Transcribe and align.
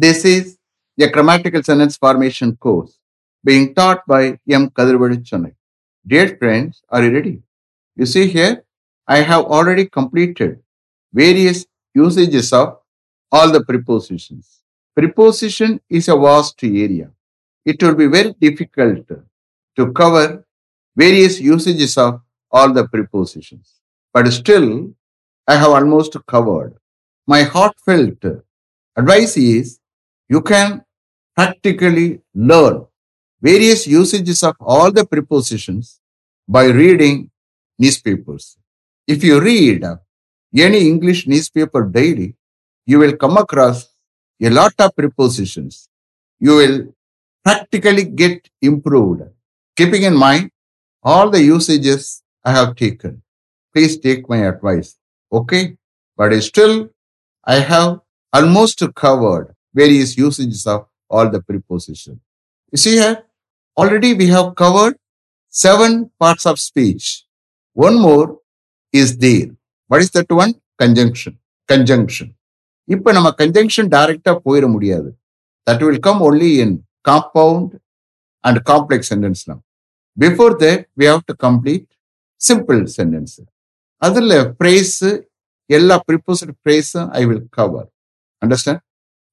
This 0.00 0.24
is 0.24 0.56
a 1.00 1.08
grammatical 1.08 1.60
sentence 1.60 1.96
formation 1.96 2.54
course 2.54 3.00
being 3.42 3.74
taught 3.74 4.06
by 4.06 4.38
M. 4.48 4.70
Kadirvadi 4.70 5.16
Chennai. 5.28 5.54
Dear 6.06 6.36
friends, 6.36 6.82
are 6.88 7.02
you 7.02 7.12
ready? 7.12 7.42
You 7.96 8.06
see 8.06 8.28
here, 8.28 8.62
I 9.08 9.22
have 9.22 9.46
already 9.46 9.86
completed 9.86 10.60
various 11.12 11.66
usages 11.94 12.52
of 12.52 12.78
all 13.32 13.50
the 13.50 13.64
prepositions. 13.64 14.60
Preposition 14.94 15.80
is 15.90 16.06
a 16.06 16.16
vast 16.16 16.62
area. 16.62 17.10
It 17.64 17.82
will 17.82 17.96
be 17.96 18.06
very 18.06 18.36
difficult 18.40 19.04
to 19.78 19.92
cover 19.94 20.46
various 20.94 21.40
usages 21.40 21.98
of 21.98 22.20
all 22.52 22.72
the 22.72 22.86
prepositions. 22.86 23.80
But 24.12 24.32
still, 24.32 24.94
I 25.48 25.56
have 25.56 25.70
almost 25.70 26.16
covered. 26.28 26.74
My 27.26 27.42
heartfelt 27.42 28.24
advice 28.96 29.36
is 29.36 29.80
you 30.28 30.40
can 30.42 30.84
practically 31.36 32.20
learn 32.34 32.84
various 33.40 33.86
usages 33.86 34.42
of 34.42 34.56
all 34.60 34.90
the 34.90 35.06
prepositions 35.06 36.00
by 36.46 36.64
reading 36.64 37.30
newspapers. 37.78 38.56
If 39.06 39.22
you 39.24 39.40
read 39.40 39.84
any 40.56 40.88
English 40.88 41.26
newspaper 41.26 41.84
daily, 41.84 42.36
you 42.86 42.98
will 42.98 43.16
come 43.16 43.36
across 43.36 43.88
a 44.42 44.50
lot 44.50 44.72
of 44.78 44.94
prepositions. 44.94 45.88
You 46.40 46.56
will 46.56 46.94
practically 47.44 48.04
get 48.04 48.48
improved. 48.60 49.22
Keeping 49.76 50.02
in 50.02 50.16
mind 50.16 50.50
all 51.02 51.30
the 51.30 51.42
usages 51.42 52.22
I 52.44 52.52
have 52.52 52.76
taken. 52.76 53.22
Please 53.72 53.98
take 53.98 54.28
my 54.28 54.38
advice. 54.38 54.96
Okay? 55.32 55.76
But 56.16 56.38
still, 56.42 56.90
I 57.44 57.60
have 57.60 58.00
almost 58.32 58.82
covered 58.94 59.54
various 59.80 60.10
usages 60.18 60.62
of 60.66 60.80
all 61.10 61.28
the 61.28 61.40
preposition. 61.42 62.14
You 62.72 62.78
see 62.78 62.94
here, 62.94 63.16
already 63.76 64.10
we 64.14 64.26
have 64.28 64.48
covered 64.54 64.96
seven 65.54 65.92
parts 66.20 66.46
of 66.46 66.58
speech. 66.60 67.04
One 67.76 67.98
more 68.00 68.26
is 68.94 69.16
there. 69.18 69.48
What 69.90 70.02
is 70.02 70.10
that 70.12 70.30
one? 70.42 70.52
Conjunction. 70.78 71.34
Conjunction. 71.68 72.28
இப்ப 72.88 73.12
நம்ம 73.16 73.28
conjunction 73.40 73.88
டைரக்டா 73.94 74.32
போயிட 74.44 74.66
முடியாது 74.74 75.08
that 75.66 75.82
will 75.86 76.02
come 76.06 76.20
only 76.28 76.50
in 76.64 76.72
compound 77.08 77.72
and 78.44 78.58
complex 78.70 79.10
sentence 79.12 79.42
before 80.16 80.54
that 80.62 80.82
we 81.00 81.06
have 81.10 81.20
to 81.30 81.34
complete 81.46 81.86
simple 82.40 82.80
sentence 82.98 83.34
அதில் 84.02 84.36
phrase 84.56 84.96
எல்லா 85.70 85.96
ப்ரிப்போசட் 86.08 86.54
ஃப்ரேஸும் 86.60 87.08
I 87.20 87.22
will 87.30 87.44
cover 87.58 87.86
understand 88.42 88.82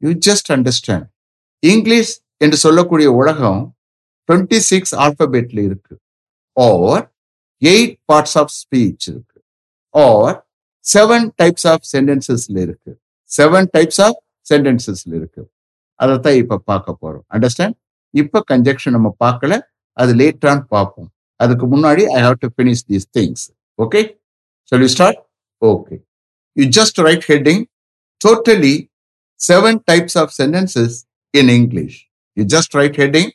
you 0.06 0.14
just 0.26 0.48
understand 0.54 1.08
English 1.60 2.22
என்று 2.38 2.58
சொல்லக்கூடிய 2.58 3.12
உலகம் 3.12 3.76
டுவெண்ட்டி 4.28 4.58
சிக்ஸ் 4.58 4.96
ஆல்பபெட்ல 4.96 5.60
இருக்கு. 5.64 6.00
Or 6.52 7.14
eight 7.66 7.96
parts 8.14 8.38
of 8.42 8.52
speech 8.60 9.06
இருக்கு. 9.08 9.44
Or 9.90 10.48
seven 10.94 11.28
types 11.42 11.68
of 11.68 11.86
சென்டென்சஸ்ல 11.98 12.62
இருக்கு. 12.62 13.00
செவன் 13.38 13.68
டைப்ஸ் 13.78 14.02
ஆஃப் 14.02 14.24
சென்டென்சஸ்ல 14.50 15.14
இருக்கு. 15.20 15.52
அதைத்தான் 16.00 16.34
இப்ப 16.34 16.58
பார்க்க 16.58 16.98
போறோம். 17.02 17.24
அண்டர்ஸ்டாண்ட் 17.34 17.76
இப்ப 18.10 18.44
கன்ஜெக்ஷன் 18.52 18.90
நம்ம 18.90 19.16
பார்க்கல. 19.26 19.62
அது 19.92 20.16
லேட்டான் 20.16 20.60
பார்ப்போம். 20.60 21.10
அதுக்கு 21.36 21.66
முன்னாடி 21.68 22.04
I 22.04 22.22
have 22.24 22.34
to 22.40 22.48
finish 22.58 22.86
these 22.90 23.08
things 23.18 23.46
okay 23.82 24.02
சொல்லி 24.64 24.86
you 24.86 24.92
start 24.92 25.28
okay 25.66 25.96
you 26.52 26.68
just 26.78 27.02
write 27.02 27.26
heading 27.28 27.64
totally 28.26 28.74
seven 29.40 29.80
types 29.92 30.18
of 30.24 30.34
sentences 30.40 30.98
in 31.34 31.52
English 31.58 31.98
you 32.38 32.46
just 32.56 32.76
write 32.82 33.00
heading 33.04 33.32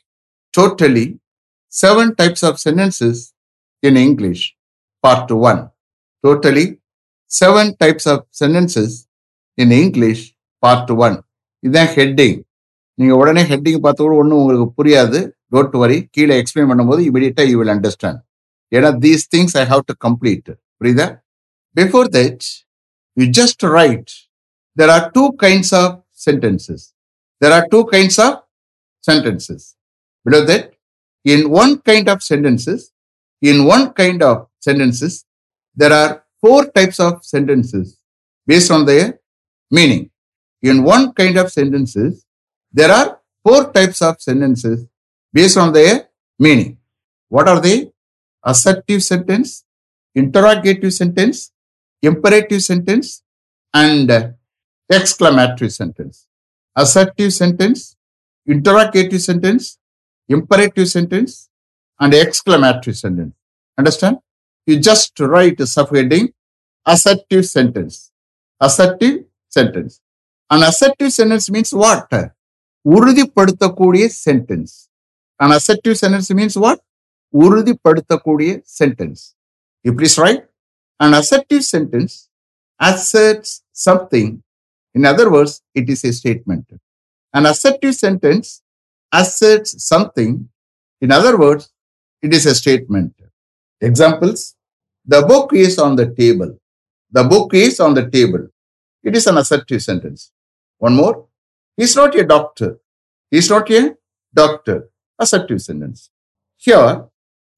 totally 0.53 1.03
seven 1.73 2.15
types 2.15 2.43
of 2.43 2.59
sentences 2.59 3.17
in 3.83 3.95
English. 3.97 4.41
Part 5.03 5.31
one. 5.31 5.61
Totally 6.23 6.65
seven 7.31 7.75
types 7.75 8.05
of 8.05 8.25
sentences 8.31 8.89
in 9.57 9.71
English. 9.73 10.21
Part 10.63 10.89
one. 11.05 11.17
இதுதான் 11.63 11.91
heading 11.95 12.37
நீங்க 12.97 13.13
உடனே 13.21 13.41
heading 13.49 13.81
பார்த்த 13.83 14.03
கூட 14.03 14.15
ஒன்றும் 14.21 14.39
உங்களுக்கு 14.39 14.65
புரியாது 14.79 15.19
don't 15.51 15.75
worry 15.81 15.97
கீழே 16.15 16.35
explain 16.41 16.69
பண்ணும்போது 16.71 17.01
இமீடியட்டாக 17.09 17.45
யூ 17.51 17.57
வில் 17.59 17.73
அண்டர்ஸ்டாண்ட் 17.73 18.19
ஏன்னா 18.71 18.89
these 19.03 19.23
things 19.33 19.55
I 19.61 19.63
have 19.71 19.83
to 19.89 19.95
complete 20.05 20.49
புரியுதா 20.81 21.07
before 21.75 22.07
that 22.17 22.45
you 23.17 23.25
just 23.39 23.63
write 23.77 24.11
there 24.75 24.89
are 24.89 25.11
two 25.11 25.33
kinds 25.33 25.73
of 25.73 26.03
sentences. 26.11 26.93
There 27.39 27.51
are 27.51 27.67
two 27.67 27.85
kinds 27.85 28.19
of 28.19 28.43
sentences. 29.01 29.75
Below 30.23 30.45
that, 30.45 30.73
in 31.25 31.49
one 31.49 31.79
kind 31.79 32.07
of 32.09 32.23
sentences, 32.23 32.91
in 33.41 33.65
one 33.65 33.93
kind 33.93 34.21
of 34.21 34.47
sentences, 34.59 35.25
there 35.75 35.93
are 35.93 36.23
four 36.39 36.65
types 36.65 36.99
of 36.99 37.23
sentences 37.23 37.97
based 38.45 38.71
on 38.71 38.85
their 38.85 39.19
meaning. 39.69 40.09
In 40.61 40.83
one 40.83 41.13
kind 41.13 41.37
of 41.37 41.51
sentences, 41.51 42.25
there 42.71 42.91
are 42.91 43.19
four 43.43 43.71
types 43.71 44.01
of 44.01 44.21
sentences 44.21 44.87
based 45.33 45.57
on 45.57 45.73
their 45.73 46.09
meaning. 46.37 46.77
What 47.29 47.47
are 47.47 47.59
they? 47.59 47.91
Assertive 48.43 49.03
sentence, 49.03 49.65
interrogative 50.15 50.93
sentence, 50.93 51.51
imperative 52.01 52.61
sentence, 52.61 53.23
and 53.73 54.35
exclamatory 54.90 55.70
sentence. 55.70 56.26
Assertive 56.76 57.32
sentence, 57.32 57.96
interrogative 58.46 59.20
sentence, 59.20 59.78
imperative 60.28 60.88
sentence, 60.88 61.48
and 61.98 62.12
exclamatory 62.14 62.94
sentence. 62.94 63.34
Understand? 63.78 64.18
You 64.66 64.80
just 64.80 65.18
write 65.20 65.60
a 65.60 65.64
subheading 65.64 66.32
assertive 66.86 67.46
sentence. 67.46 68.12
Assertive 68.60 69.24
sentence. 69.48 70.00
An 70.50 70.62
assertive 70.62 71.12
sentence 71.12 71.50
means 71.50 71.72
what? 71.72 72.08
உறுதிப்படுத்தக்கூடிய 72.94 74.08
sentence. 74.08 74.88
An 75.40 75.50
assertive 75.56 75.96
sentence 76.02 76.28
means 76.38 76.56
what? 76.64 76.78
உறுதிப்படுத்தக்கூடிய 77.34 78.62
sentence. 78.80 79.20
You 79.84 79.92
please 79.98 80.16
write. 80.22 80.44
An 81.00 81.12
assertive 81.20 81.64
sentence 81.74 82.12
asserts 82.88 83.50
something. 83.72 84.28
In 84.93 85.05
other 85.05 85.31
words, 85.31 85.61
it 85.73 85.89
is 85.89 86.03
a 86.03 86.13
statement. 86.13 86.67
An 87.33 87.45
assertive 87.45 87.95
sentence 87.95 88.61
asserts 89.11 89.83
something. 89.85 90.49
In 90.99 91.11
other 91.11 91.37
words, 91.37 91.71
it 92.21 92.33
is 92.33 92.45
a 92.45 92.55
statement. 92.55 93.13
Examples 93.79 94.55
The 95.05 95.21
book 95.23 95.53
is 95.53 95.79
on 95.79 95.95
the 95.95 96.13
table. 96.13 96.57
The 97.11 97.23
book 97.23 97.53
is 97.53 97.79
on 97.79 97.93
the 97.95 98.09
table. 98.09 98.47
It 99.03 99.15
is 99.15 99.25
an 99.27 99.37
assertive 99.37 99.81
sentence. 99.81 100.31
One 100.77 100.95
more. 100.95 101.27
He's 101.75 101.95
not 101.95 102.15
a 102.15 102.23
doctor. 102.23 102.77
He's 103.31 103.49
not 103.49 103.69
a 103.71 103.95
doctor. 104.33 104.89
Assertive 105.17 105.61
sentence. 105.61 106.11
Here, 106.57 107.05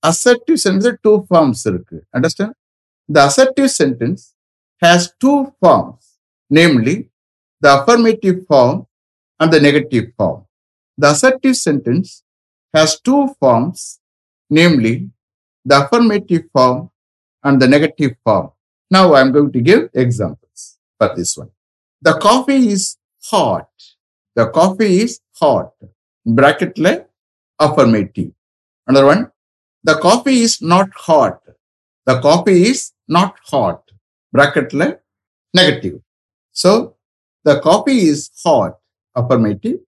assertive 0.01 0.59
sentence 0.59 0.97
two 1.03 1.25
forms. 1.27 1.67
Understand? 2.13 2.53
The 3.07 3.25
assertive 3.25 3.69
sentence 3.69 4.33
has 4.81 5.13
two 5.19 5.53
forms, 5.59 6.19
namely 6.49 7.09
the 7.63 7.71
affirmative 7.81 8.45
form 8.45 8.85
and 9.39 9.51
the 9.51 9.59
negative 9.67 10.07
form. 10.17 10.45
The 10.97 11.11
assertive 11.11 11.55
sentence 11.55 12.23
has 12.73 12.99
two 12.99 13.21
forms, 13.39 13.99
namely 14.49 15.09
the 15.63 15.85
affirmative 15.85 16.43
form 16.51 16.89
and 17.41 17.61
the 17.61 17.67
negative 17.67 18.15
form. 18.23 18.51
Now 18.91 19.13
I'm 19.15 19.31
going 19.31 19.51
to 19.53 19.61
give 19.61 19.89
examples 19.93 20.77
for 20.97 21.15
this 21.15 21.37
one. 21.37 21.51
The 22.01 22.15
coffee 22.19 22.67
is 22.67 22.97
hot. 23.31 23.69
The 24.35 24.49
coffee 24.49 24.99
is 25.03 25.21
hot. 25.39 25.71
Bracket 26.25 26.77
le 26.77 27.05
affirmative. 27.59 28.33
Another 28.87 29.05
one. 29.05 29.31
The 29.85 29.95
coffee 30.07 30.41
is 30.41 30.61
not 30.61 30.89
hot. 30.93 31.39
The 32.05 32.19
coffee 32.19 32.63
is 32.71 32.91
not 33.07 33.37
hot. 33.45 33.89
Bracket 34.33 34.73
le 34.73 34.97
negative. 35.53 36.01
So 36.51 36.97
the 37.43 37.59
coffee 37.59 38.07
is 38.07 38.29
hot. 38.43 38.77
Affirmative. 39.15 39.79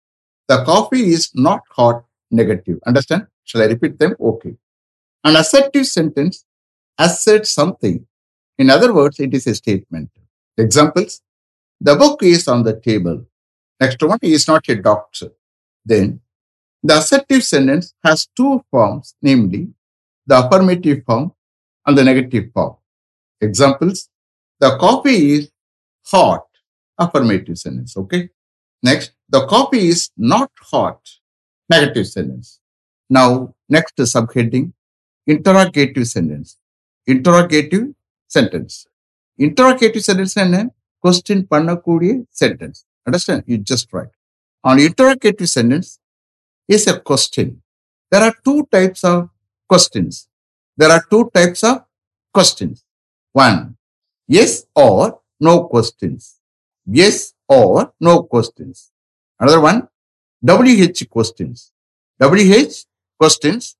The 0.48 0.63
coffee 0.66 1.13
is 1.13 1.31
not 1.34 1.62
hot. 1.69 2.04
Negative. 2.31 2.80
Understand? 2.86 3.28
Shall 3.44 3.62
I 3.62 3.66
repeat 3.66 3.98
them? 4.00 4.16
Okay. 4.19 4.56
An 5.24 5.36
assertive 5.36 5.88
sentence 5.88 6.46
asserts 6.98 7.52
something. 7.52 8.06
In 8.57 8.69
other 8.69 8.94
words, 8.94 9.19
it 9.19 9.34
is 9.34 9.48
a 9.48 9.56
statement. 9.56 10.10
Examples 10.57 11.22
The 11.81 11.96
book 11.96 12.24
is 12.24 12.48
on 12.48 12.63
the 12.63 12.80
table. 12.80 13.25
Next 13.80 14.01
one, 14.01 14.19
he 14.22 14.34
is 14.34 14.48
not 14.48 14.68
a 14.69 14.75
doctor. 14.75 15.31
Then, 15.86 16.22
the 16.81 16.98
assertive 16.98 17.44
sentence 17.44 17.94
has 18.04 18.28
two 18.36 18.63
forms, 18.72 19.16
namely 19.22 19.69
the 20.25 20.46
affirmative 20.46 21.04
form 21.06 21.34
and 21.86 21.98
the 21.98 22.04
negative 22.04 22.51
form. 22.54 22.75
Examples 23.42 24.10
The 24.60 24.78
coffee 24.78 25.34
is 25.34 25.51
hot 26.06 26.44
affirmative 26.97 27.57
sentence. 27.57 27.97
Okay. 27.97 28.30
Next, 28.83 29.12
the 29.30 29.45
coffee 29.47 29.88
is 29.88 30.12
not 30.18 30.51
hot, 30.59 31.00
negative 31.69 32.07
sentence. 32.07 32.59
Now, 33.09 33.56
next 33.69 33.97
subheading, 33.97 34.74
interrogative 35.25 36.07
sentence. 36.07 36.57
Interrogative 37.07 37.94
sentence. 38.27 38.88
Interrogative 39.38 40.03
sentence 40.03 40.38
and 40.38 40.71
question 41.01 41.44
pannakudi 41.44 42.25
sentence. 42.31 42.86
Understand? 43.07 43.44
You 43.45 43.57
just 43.57 43.91
write. 43.94 44.09
On 44.63 44.80
interrogative 44.80 45.50
sentence 45.50 46.00
is 46.68 46.88
a 46.88 47.00
question. 47.00 47.62
There 48.12 48.21
are 48.21 48.33
two 48.44 48.68
types 48.71 49.03
of 49.03 49.30
questions. 49.68 50.27
There 50.77 50.89
are 50.89 51.03
two 51.09 51.30
types 51.33 51.63
of 51.63 51.86
questions. 52.33 52.83
One, 53.33 53.77
yes 54.27 54.65
or 54.75 55.19
no 55.39 55.65
questions. 55.65 56.39
Yes 56.86 57.34
or 57.48 57.94
no 58.00 58.24
questions. 58.24 58.92
Another 59.40 59.62
one, 59.62 59.88
WH 60.46 61.10
questions. 61.10 61.72
WH 62.20 62.86
questions 63.20 63.76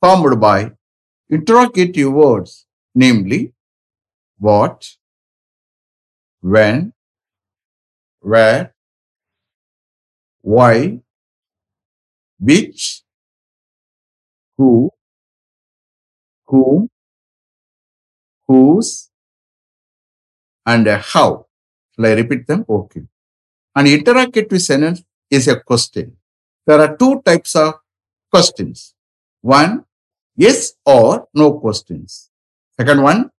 formed 0.00 0.40
by 0.40 0.72
interrogative 1.28 2.12
words, 2.12 2.66
namely 2.94 3.52
what, 4.38 4.96
when, 6.40 6.92
where, 8.20 8.74
why, 10.42 11.00
which, 12.38 13.02
who, 14.56 14.90
whom, 16.46 16.88
whose, 18.46 19.10
and 20.66 20.86
how. 20.86 21.46
I 22.06 22.12
repeat 22.12 22.46
them? 22.46 22.64
Okay. 22.68 23.02
An 23.74 23.86
interrogative 23.86 24.60
sentence 24.60 25.02
is 25.30 25.48
a 25.48 25.60
question. 25.60 26.16
There 26.66 26.80
are 26.80 26.96
two 26.96 27.22
types 27.22 27.54
of 27.56 27.74
questions. 28.30 28.94
One, 29.40 29.84
yes 30.36 30.74
or 30.84 31.28
no 31.34 31.58
questions. 31.58 32.30
Second 32.78 33.02
one, 33.02 33.30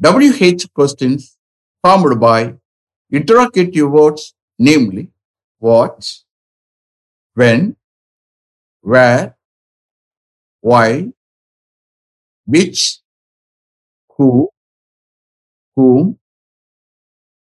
WH 0.00 0.72
questions 0.74 1.36
formed 1.82 2.20
by 2.20 2.54
interrogative 3.10 3.90
words, 3.90 4.34
namely 4.58 5.10
what, 5.58 6.10
when, 7.34 7.76
where, 8.80 9.36
why, 10.60 11.12
which, 12.44 13.00
who, 14.16 14.48
whom, 15.74 16.18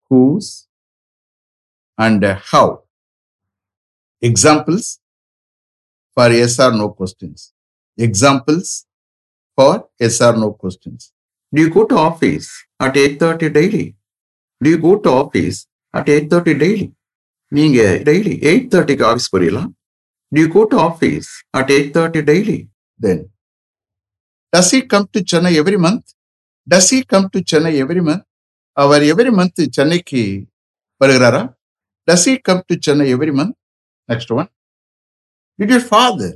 whose, 0.09 0.68
and 1.98 2.24
how. 2.24 2.83
Examples 4.21 5.00
for 6.15 6.30
yes 6.31 6.59
or 6.59 6.71
no 6.71 6.89
questions. 6.89 7.54
Examples 7.98 8.86
for 9.56 9.88
yes 10.00 10.21
or 10.21 10.33
no 10.36 10.54
questions. 10.54 11.12
Do 11.54 11.62
you 11.62 11.69
go 11.69 11.86
to 11.86 11.95
office 11.95 12.50
at 12.80 12.94
8.30 12.95 13.54
daily? 13.54 13.95
Do 14.62 14.69
you 14.69 14.77
go 14.80 14.98
to 14.98 15.09
office 15.09 15.68
at 15.94 16.06
8.30 16.06 16.59
daily? 16.65 16.88
நீங்க 17.57 17.81
daily 18.07 18.31
eight 18.50 18.65
தேர்ட்டிக்கு 18.74 19.04
office 19.09 19.31
போறீங்களா 19.33 19.65
Do 20.31 20.38
you 20.44 20.50
go 20.56 20.62
to 20.71 20.77
office 20.88 21.27
at 21.57 21.69
8.30 21.75 22.21
daily? 22.30 22.57
Then, 23.04 23.19
does 24.54 24.69
he 24.71 24.80
come 24.94 25.06
to 25.13 25.19
Chennai 25.30 25.54
every 25.62 25.77
month? 25.86 26.06
Does 26.68 26.88
he 26.94 27.00
come 27.12 27.25
to 27.33 27.39
Chennai 27.50 27.74
every 27.83 28.01
month? 28.09 28.25
அவர் 28.78 29.04
every 29.12 29.32
month 29.38 29.62
சென்னைக்கு 29.78 30.22
வருகிறாரா 31.02 31.42
does 32.08 32.28
he 32.32 32.34
come 32.48 32.62
to 32.68 32.76
Chennai 32.86 33.06
every 33.16 33.34
month 33.40 33.56
next 34.10 34.34
one 34.38 34.48
did 35.60 35.74
your 35.74 35.88
father 35.90 36.36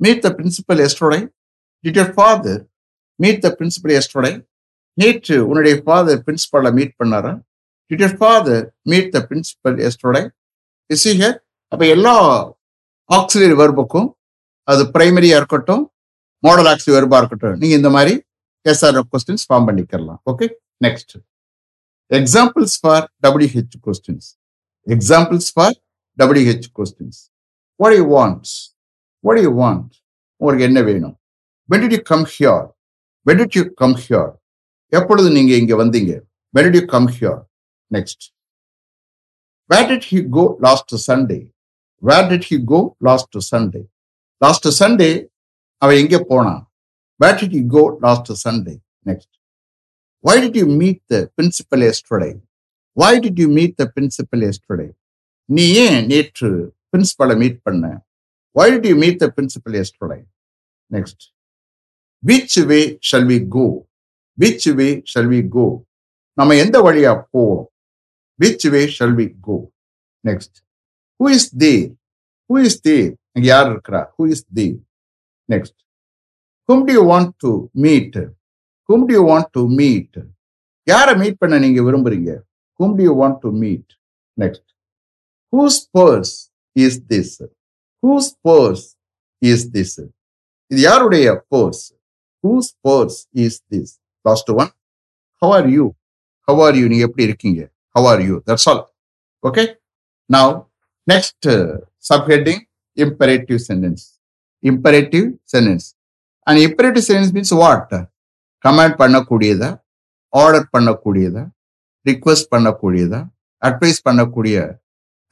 meet 0.00 0.22
the 0.24 0.30
principal 0.36 0.80
yesterday 0.86 1.20
did 1.84 1.98
your 2.00 2.12
father 2.16 2.60
meet 3.18 3.40
the 3.44 3.50
principal 3.58 3.94
yesterday 3.98 4.32
நேற்று 4.98 5.36
உன்னுடைய 5.48 5.74
father 5.82 6.20
பிரின்சிபலை 6.26 6.72
meet 6.78 6.94
பண்ணாரா 7.00 7.32
did 7.90 8.02
your 8.04 8.16
father 8.20 8.64
meet 8.90 9.10
the 9.14 9.20
principal 9.28 9.78
yesterday 9.88 10.22
is 10.90 11.06
here 11.10 11.36
அப்போ 11.72 11.84
எல்லா 11.94 12.14
auxiliary 13.10 13.56
வெர்புக்கும் 13.60 14.08
அது 14.68 14.82
பிரைமரியாக 14.94 15.40
இருக்கட்டும் 15.40 15.82
model 16.42 16.68
auxiliary 16.72 16.96
வெர்பாக 16.96 17.20
இருக்கட்டும் 17.22 17.60
நீங்கள் 17.62 17.78
இந்த 17.78 17.90
மாதிரி 17.90 18.14
எஸ்ஆர்எஃப் 18.66 19.10
கொஸ்டின்ஸ் 19.12 19.46
ஃபார்ம் 19.48 19.66
பண்ணிக்கலாம் 19.68 20.20
okay 20.32 20.46
next 20.80 21.18
examples 22.10 22.76
for 22.80 23.04
WH 23.24 23.74
questions. 23.80 24.24
Examples 24.86 25.50
for 25.50 25.68
WH 26.18 26.66
questions. 26.72 27.14
What 27.80 27.90
do 27.90 27.96
you 27.96 28.04
want? 28.06 28.44
What 29.24 29.34
do 29.36 29.42
you 29.42 29.54
want? 29.62 29.88
உங்களுக்கு 30.40 30.66
என்ன 30.68 30.80
வேணும் 30.88 31.14
when 31.68 31.82
did 31.82 31.94
you 31.96 32.00
come 32.10 32.24
here 32.34 32.64
when 33.26 33.40
you 33.58 33.62
come 33.82 33.96
here 34.02 34.30
எப்பொழுது 34.92 35.28
நீங்க 35.36 35.52
இங்க 35.62 35.74
வந்தீங்க 35.82 36.12
when 36.54 36.76
you 36.78 36.82
come 36.94 37.08
here 37.16 37.40
next 37.90 38.24
where 39.70 39.86
did 39.90 40.08
he 40.12 40.20
go 40.36 40.44
last 40.66 40.94
Sunday 41.06 41.40
where 42.02 42.26
did 42.32 42.46
he 42.50 42.58
go 42.72 42.80
last 43.08 43.38
Sunday 43.50 43.82
last 44.42 44.68
Sunday 44.80 45.10
அவன் 45.82 45.98
எங்கே 46.02 46.20
போனான் 46.30 46.62
where 47.20 47.36
did 47.40 47.56
he 47.58 47.64
go 47.76 47.84
last 48.06 48.30
Sunday 48.44 48.74
next 49.06 49.34
why 50.24 50.40
did 50.40 50.54
you 50.60 50.66
meet 50.66 51.00
the 51.08 51.20
principal 51.36 51.80
yesterday 51.88 52.34
why 53.00 53.12
did 53.24 53.38
you 53.38 53.48
meet 53.58 53.76
the 53.76 53.88
principal 53.96 54.40
yesterday 54.48 54.90
நீ 55.56 55.64
ஏன் 55.82 55.98
நேற்று 56.12 56.48
பிரின்சிபலை 56.92 57.34
meet 57.42 57.58
பண்ண 57.66 57.84
why 58.56 58.66
did 58.72 58.84
you 58.90 58.96
meet 59.02 59.16
the 59.22 59.28
principal 59.36 59.72
yesterday 59.80 60.22
next 60.94 61.18
which 62.28 62.54
way 62.70 62.84
shall 63.08 63.24
we 63.30 63.38
go 63.58 63.66
which 64.42 64.64
way 64.78 64.92
shall 65.10 65.28
we 65.34 65.40
go 65.58 65.66
நம்ம 66.38 66.56
எந்த 66.64 66.76
வழியா 66.86 67.12
போவோம் 67.34 67.64
which 68.42 68.64
way 68.74 68.84
shall 68.96 69.12
we 69.20 69.26
go 69.48 69.56
next 70.28 70.52
who 71.18 71.28
is 71.36 71.44
there 71.62 71.86
who 72.48 72.56
is 72.68 72.74
there 72.88 73.08
அங்க 73.34 73.46
யார் 73.52 73.68
இருக்கிறா 73.72 74.00
who 74.14 74.24
is 74.34 74.40
there 74.58 74.76
next 75.54 75.76
whom 76.68 76.80
do 76.88 76.92
you 76.98 77.04
want 77.14 77.30
to 77.44 77.50
meet 77.86 78.14
whom 78.88 79.04
do 79.08 79.14
you 79.16 79.22
want 79.30 79.50
to 79.56 79.62
meet 79.80 80.18
யாரை 80.86 81.14
meet 81.22 81.38
பண்ண 81.42 81.58
நீங்க 81.58 81.80
விரும்புறீங்க 81.86 82.32
whom 82.80 82.94
do 82.98 83.04
you 83.08 83.14
want 83.22 83.38
to 83.44 83.50
meet 83.62 83.90
next 84.38 84.66
whose 85.52 85.80
purse 85.98 86.34
is 86.76 86.98
this 87.12 87.34
whose 88.02 88.30
purse 88.48 88.84
is 89.42 89.66
this 89.70 89.96
இது 90.70 90.80
யாருடைய 90.80 91.28
purse 91.54 91.84
whose 92.44 92.70
purse 92.86 93.18
is 93.44 93.58
this 93.72 93.92
last 94.24 94.52
one 94.56 94.70
how 95.42 95.54
are 95.58 95.68
you 95.76 95.86
how 96.48 96.60
are 96.66 96.78
you 96.80 96.86
நீங்க 96.88 97.06
எப்படி 97.08 97.26
இருக்கீங்க 97.30 97.60
how 97.94 98.08
are 98.12 98.22
you 98.28 98.36
that's 98.48 98.68
all 98.72 98.82
okay 99.44 99.64
now 100.30 100.54
next 101.06 101.48
subheading 102.10 102.62
imperative 102.98 103.58
sentence 103.68 104.04
Imperative 104.62 105.26
sentence. 105.46 105.86
And 106.46 106.60
imperative 106.66 107.04
sentence 107.06 107.32
means 107.36 107.54
what 107.54 107.92
command 108.64 108.96
பண்ணக்கூடியதா 109.02 109.70
order 110.32 110.66
பண்ணக்கூடியதா 110.74 111.44
request 112.06 112.48
பண்ணக்கூடியதா 112.54 113.20
advice 113.62 114.00
பண்ணக்கூடிய 114.08 114.56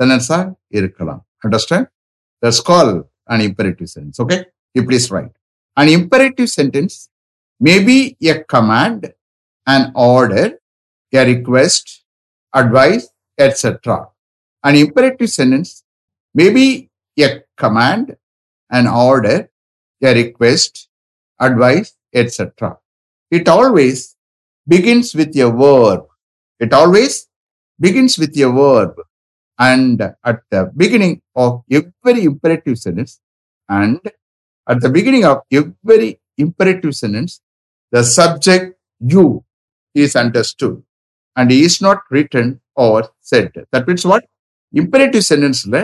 டெனன்ஸா 0.00 0.38
இருக்கலாம் 0.78 1.22
understand 1.44 1.88
thus 2.42 2.62
call 2.62 2.94
an 3.32 3.42
imperative 3.48 3.90
sentence 3.94 4.20
okay 4.24 4.38
if 4.74 4.92
is 4.98 5.08
right 5.16 5.34
an 5.76 5.90
imperative 5.94 6.48
sentence 6.58 6.96
maybe 7.60 7.98
a 8.26 8.36
command 8.54 9.06
and 9.66 9.88
order 10.08 10.50
a 11.12 11.24
request 11.32 11.92
advice 12.54 13.06
etcetera 13.38 13.98
and 14.64 14.78
imperative 14.82 15.30
sentence 15.38 15.72
maybe 16.34 16.66
a 17.18 17.30
command 17.62 18.10
and 18.70 18.90
order 19.04 19.42
a 20.02 20.12
request 20.20 20.78
advice 21.40 21.90
etcetera 22.14 22.70
it 23.33 23.47
always 23.47 23.99
begins 24.67 25.09
with 25.19 25.35
a 25.37 25.49
verb 25.61 26.01
it 26.59 26.73
always 26.73 27.13
begins 27.79 28.17
with 28.17 28.33
a 28.37 28.49
verb 28.59 28.93
and 29.59 30.01
at 30.23 30.39
the 30.51 30.61
beginning 30.75 31.15
of 31.35 31.51
every 31.77 32.23
imperative 32.23 32.77
sentence 32.77 33.13
and 33.69 33.99
at 34.67 34.79
the 34.81 34.91
beginning 34.97 35.25
of 35.25 35.37
every 35.51 36.09
imperative 36.37 36.93
sentence 36.95 37.33
the 37.93 38.03
subject 38.17 38.65
you 39.13 39.25
is 39.95 40.15
understood 40.15 40.75
and 41.35 41.51
is 41.51 41.81
not 41.81 41.99
written 42.11 42.47
or 42.75 42.97
said 43.21 43.51
that 43.71 43.87
means 43.87 44.05
what 44.05 44.23
imperative 44.73 45.23
sentenceல 45.29 45.77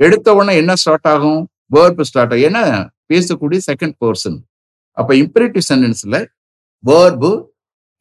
எடுத்த 0.00 0.28
உடனே 0.38 0.52
என்ன 0.62 0.72
start 0.82 1.08
ஆகும் 1.12 1.40
verb 1.74 2.02
start 2.10 2.32
ஆகும் 2.34 2.44
ஏன்னா 2.48 2.62
பேசக்கூடிய 3.10 3.60
second 3.70 3.96
person 4.02 4.38
அப்ப 5.00 5.14
imperative 5.24 5.64
சென்டென்ஸ்ல 5.70 6.16
verb 6.83 7.31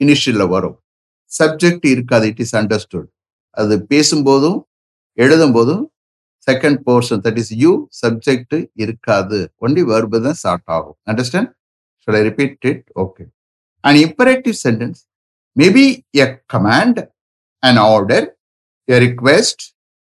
இனிஷியலில் 0.00 0.49
வரும் 0.49 0.76
subject 1.30 1.87
இருக்காது 1.87 2.25
இட் 2.28 2.42
இஸ் 2.45 2.54
அண்டர்ஸ்டுட் 2.54 3.09
அது 3.56 3.76
பேசும்போதும் 3.90 4.59
எழுதும் 5.18 5.54
போதும் 5.54 5.85
second 6.47 6.78
portion 6.87 7.23
that 7.26 7.38
is 7.42 7.52
you 7.62 7.73
subject 8.02 8.56
இருக்காது 8.85 9.38
ஒன்லி 9.61 9.83
வேர்பு 9.90 10.21
தான் 10.26 10.38
ஸ்டார்ட் 10.40 10.68
ஆகும் 10.76 10.97
understand 11.11 11.50
should 12.02 12.21
repeat 12.23 12.66
it 12.71 12.85
okay 13.04 13.25
and 13.85 13.99
imperative 14.04 14.56
sentence 14.66 15.00
maybe 15.56 15.87
a 16.18 16.28
command 16.54 17.00
and 17.62 17.80
order 17.87 18.26
a 18.88 18.99
request 19.06 19.64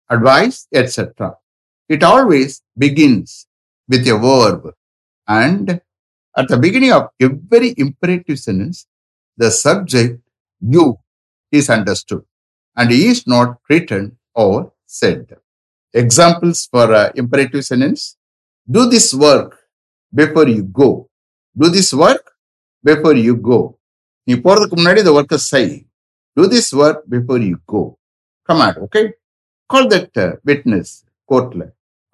advice 0.09 0.59
etcetera 0.77 1.29
it 1.89 2.05
always 2.11 2.55
begins 2.79 3.33
with 3.89 4.07
a 4.07 4.17
verb 4.27 4.71
and 5.27 5.71
at 6.39 6.47
the 6.47 6.57
beginning 6.57 6.91
of 6.91 7.03
every 7.19 7.69
imperative 7.77 8.39
sentence 8.39 8.87
the 9.37 9.49
subject 9.51 10.19
you 10.75 10.85
is 11.51 11.69
understood 11.69 12.23
and 12.77 12.91
is 12.91 13.27
not 13.27 13.57
written 13.69 14.17
or 14.33 14.71
said 14.85 15.25
examples 15.93 16.67
for 16.71 16.93
uh, 16.93 17.09
imperative 17.15 17.63
sentence 17.65 18.17
do 18.69 18.89
this 18.89 19.13
work 19.13 19.57
before 20.13 20.47
you 20.47 20.63
go 20.63 21.09
do 21.55 21.69
this 21.69 21.93
work 21.93 22.25
before 22.83 23.15
you 23.27 23.35
go 23.51 23.61
நீ 24.27 24.33
போறதுக்கு 24.45 24.75
முன்னாடி 24.79 24.99
இந்த 25.03 25.13
ஒர்க்கை 25.19 25.37
செய் 25.51 25.71
do 26.37 26.43
this 26.53 26.67
work 26.81 26.99
before 27.13 27.39
you 27.49 27.57
go 27.73 27.81
command 28.49 28.75
okay 28.85 29.05
call 29.69 29.85
that 29.93 30.11
uh, 30.23 30.31
witness 30.49 30.87
கோர்ட்ல 31.31 31.63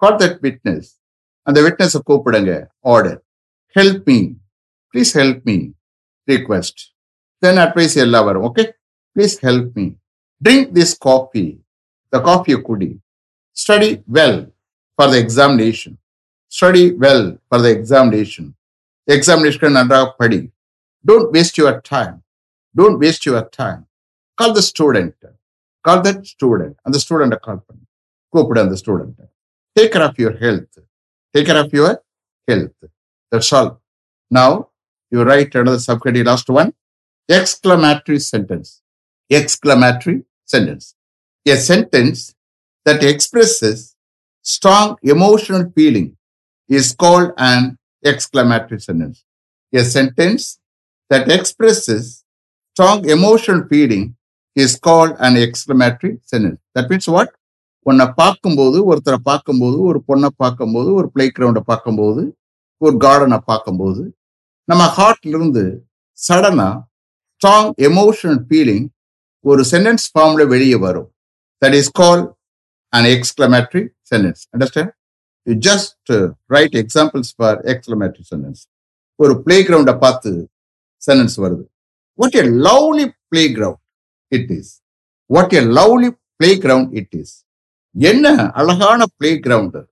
call 0.02 0.14
that 0.22 0.34
witness 0.46 0.84
அந்த 1.46 1.58
witness 1.66 1.92
கூப்பிடுங்க 2.08 2.52
order 2.94 3.18
help 3.77 3.99
me 4.11 4.19
please 4.91 5.11
help 5.19 5.39
me 5.49 5.57
request 6.33 6.75
then 7.43 7.57
advice 7.65 7.95
எல்லாம் 8.05 8.25
வரும் 8.29 8.45
okay 8.49 8.67
please 9.15 9.35
help 9.47 9.67
me 9.79 9.85
drink 10.41 10.63
this 10.77 10.91
coffee 11.07 11.51
the 12.13 12.21
coffee 12.29 12.57
குடி 12.67 12.91
study 13.63 13.91
well 14.17 14.37
for 14.97 15.07
the 15.11 15.19
examination 15.25 15.93
study 16.57 16.85
well 17.03 17.23
for 17.49 17.59
the 17.65 17.71
examination 17.77 18.45
examination 19.17 19.71
நன்றாக 19.77 20.09
படி 20.19 20.41
don't 21.09 21.27
waste 21.35 21.57
your 21.63 21.75
time 21.93 22.15
don't 22.79 22.97
waste 23.03 23.25
your 23.29 23.43
time 23.61 23.81
call 24.39 24.51
the 24.59 24.65
student 24.71 25.15
call 25.85 25.99
that 26.05 26.19
student 26.35 26.73
and 26.83 26.93
the 26.95 27.01
student 27.05 27.33
call 27.45 27.59
பண்ணு 27.67 27.83
கூப்பிடு 28.33 28.61
அந்த 28.65 28.77
student 28.83 29.17
take 29.77 29.91
care 29.95 30.05
of 30.09 30.15
your 30.23 30.33
health 30.43 30.73
take 31.33 31.45
care 31.49 31.61
of 31.63 31.71
your 31.79 31.91
health 32.49 32.79
That's 33.32 33.52
all 33.52 33.70
now 34.30 34.50
you 35.10 35.22
write 35.22 35.54
another 35.54 35.82
subcategory 35.88 36.24
last 36.24 36.48
one 36.48 36.72
exclamatory 37.28 38.18
sentence 38.18 38.82
exclamatory 39.30 40.18
sentence 40.44 40.94
a 41.46 41.56
sentence 41.56 42.34
that 42.84 43.02
expresses 43.02 43.96
strong 44.42 44.96
emotional 45.02 45.70
feeling 45.74 46.16
is 46.68 46.92
called 46.92 47.32
an 47.36 47.78
exclamatory 48.04 48.80
sentence. 48.80 49.24
A 49.74 49.84
sentence 49.84 50.58
that 51.10 51.30
expresses 51.30 52.24
strong 52.74 53.08
emotional 53.08 53.66
feeling 53.68 54.16
is 54.54 54.76
called 54.76 55.12
an 55.18 55.36
exclamatory 55.36 56.18
sentence. 56.22 56.60
That 56.74 56.88
means 56.90 57.08
what? 57.08 57.30
உன்னை 57.88 58.06
பார்க்கும்போது 58.16 58.78
ஒருத்தரை 58.88 59.18
பார்க்கும்போது 59.22 59.76
ஒரு 59.82 59.98
பொண்ணை 60.08 60.28
பார்க்கும்போது 60.36 60.94
ஒரு 60.94 61.08
play 61.10 61.26
கிரவுண்டை 61.38 61.60
பார்க்கும்போது 61.60 62.22
ஒரு 62.78 62.96
கார்டனை 62.96 63.38
பார்க்கும்போது 63.50 64.02
நம்ம 64.64 64.84
ஹார்ட்ல 64.96 65.34
இருந்து 65.38 65.64
ஸ்ட்ராங் 66.18 67.70
எமோஷனல் 67.88 68.40
ஃபீலிங் 68.48 68.86
ஒரு 69.40 69.64
சென்டென்ஸ் 69.70 70.04
ஃபார்ம்ல 70.12 70.46
வெளியே 70.46 70.74
வரும். 70.74 71.14
That 71.62 71.76
is 71.80 71.90
call 71.90 72.22
and 72.88 73.06
exclamatory 73.06 73.82
sentence 74.10 74.42
understand 74.54 74.92
you 75.46 75.54
just 75.68 76.12
write 76.46 76.76
examples 76.82 77.32
for 77.36 77.58
exclamatory 77.72 78.24
sentence 78.30 78.62
ஒரு 79.16 79.42
பிளே 79.42 79.62
கிரவுண்டை 79.62 79.98
பார்த்து 79.98 80.50
சென்டென்ஸ் 81.06 81.36
வருது. 81.44 81.64
What 82.14 82.36
a 82.42 82.44
lovely 82.66 83.06
play 83.28 83.42
ground 83.56 83.82
it 84.28 84.50
is 84.58 84.72
what 85.26 85.52
a 85.52 85.62
lovely 85.78 86.10
play 86.36 86.50
ground 86.64 86.90
it 87.00 87.14
is 87.20 87.34
என்ன 87.94 88.50
அழகான 88.50 89.00
play 89.16 89.30
ground 89.46 89.84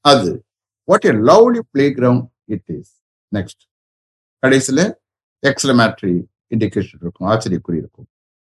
அது? 0.00 0.44
What 0.88 1.04
a 1.04 1.12
lovely 1.30 1.60
play 1.70 1.86
ground 1.98 2.26
it 2.48 2.70
is 2.78 2.92
next 3.32 3.62
கடைசியில் 4.42 4.84
exclamatory 5.42 6.14
indication 6.50 7.00
இருக்கும் 7.02 7.28
ஆச்சரியக்குறி 7.28 7.76
இருக்கும். 7.76 8.08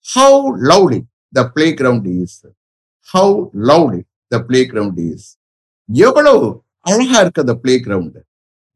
How 0.06 0.40
lovely 0.70 1.00
the 1.32 1.42
play 1.54 1.66
ground 1.80 2.08
is 2.16 2.38
how 3.08 3.34
lovely 3.70 4.00
the 4.32 4.38
play 4.48 4.60
ground 4.72 5.00
is 5.06 5.26
எவ்வளவு 5.88 6.46
அழகா 6.86 7.18
இருக்கு 7.24 7.44
அந்த 7.44 7.54
பிளே 7.62 7.74
கிரவுண்டு 7.84 8.20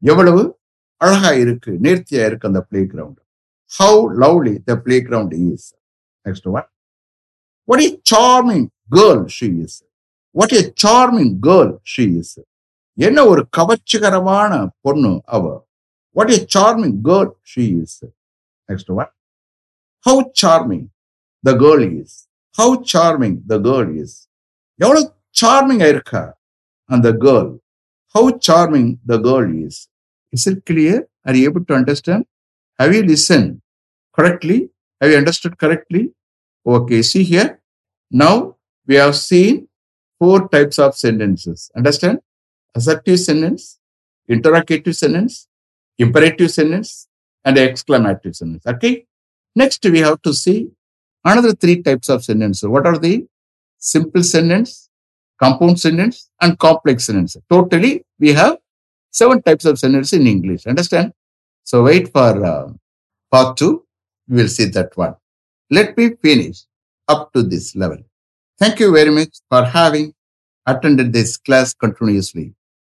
எவ்வளவு 0.01 0.41
அழகா 1.01 1.31
இருக்கு 1.43 1.71
நேர்த்தியா 1.85 2.23
இருக்கு 2.29 2.49
அந்த 2.49 2.61
play 2.69 2.81
ground 2.93 3.19
how 3.71 4.01
lovely 4.23 4.53
the 4.69 4.75
play 4.85 4.97
ground 5.07 5.35
is 5.45 5.67
next 6.25 6.47
one 6.51 6.67
what 7.67 7.83
a 7.83 7.89
charming 8.13 8.65
girl 8.95 9.23
she 9.37 9.49
is 9.65 9.77
what 10.35 10.55
a 10.59 10.63
charming 10.85 11.33
girl 11.47 11.71
she 11.93 12.05
is 12.21 12.33
என்ன 13.01 13.19
ஒரு 13.25 13.41
கவர்ச்சிகரமான 13.57 14.51
பொண்ணு 14.81 15.11
அவ? 15.27 15.43
What 16.15 16.31
a 16.31 16.39
charming 16.55 16.97
girl 17.07 17.31
she 17.51 17.63
is 17.81 17.97
next 18.69 18.91
one 18.95 19.11
how 20.05 20.21
charming 20.41 20.85
the 21.43 21.53
girl 21.63 21.85
is 21.93 22.15
how 22.55 22.75
charming 22.93 23.37
the 23.51 23.57
girl 23.67 23.89
is 24.01 24.15
எவ்வளவு 24.79 25.03
சார்மிங்கா 25.35 25.87
இருக்கா 25.87 26.23
அந்த 26.89 27.09
girl 27.23 27.51
how 28.15 28.29
charming 28.47 28.91
the 29.05 29.17
girl 29.27 29.51
is 29.61 29.79
is 30.33 30.47
it 30.51 30.61
clear 30.69 31.01
are 31.27 31.39
able 31.43 31.65
to 31.69 31.75
understand 31.79 32.25
have 32.79 32.93
you 32.97 33.03
listen 33.09 33.47
correctly 34.17 34.57
have 35.01 35.11
you 35.11 35.17
understood 35.19 35.57
correctly 35.63 36.03
okay 36.65 36.97
see 37.09 37.21
here 37.29 37.51
now 38.11 38.41
we 38.87 38.97
have 38.97 39.15
seen 39.23 39.59
four 40.21 40.43
types 40.53 40.81
of 40.85 40.97
sentences 41.03 41.63
understand 41.77 42.19
assertive 42.75 43.19
sentence 43.19 43.79
interrogative 44.27 44.95
sentence 44.95 45.47
imperative 45.97 46.51
sentence 46.51 47.07
and 47.45 47.57
exclamative 47.57 48.35
sentence 48.35 48.65
okay 48.65 49.05
next 49.55 49.83
we 49.85 49.99
have 49.99 50.21
to 50.21 50.33
see 50.33 50.59
another 51.23 51.53
three 51.53 51.81
types 51.81 52.09
of 52.09 52.23
sentences. 52.23 52.67
What 52.67 52.85
are 52.85 52.97
the 52.97 53.25
simple 53.77 54.23
sentence, 54.23 54.89
compound 55.39 55.79
sentence, 55.79 56.29
and 56.41 56.57
complex 56.57 57.05
sentence? 57.05 57.37
Totally, 57.49 58.05
we 58.19 58.33
have 58.33 58.57
seven 59.11 59.41
types 59.41 59.65
of 59.65 59.79
sentences 59.79 60.19
in 60.19 60.27
English. 60.27 60.65
Understand? 60.65 61.13
So 61.63 61.83
wait 61.83 62.11
for 62.11 62.45
uh, 62.45 62.71
part 63.31 63.57
two. 63.57 63.85
We 64.27 64.37
will 64.37 64.47
see 64.47 64.65
that 64.65 64.95
one. 64.95 65.15
Let 65.69 65.97
me 65.97 66.11
finish 66.21 66.63
up 67.07 67.31
to 67.33 67.43
this 67.43 67.75
level. 67.75 67.97
Thank 68.59 68.79
you 68.79 68.91
very 68.91 69.09
much 69.09 69.39
for 69.49 69.65
having 69.65 70.13
attended 70.65 71.11
this 71.11 71.37
class 71.37 71.73
continuously. 71.73 72.53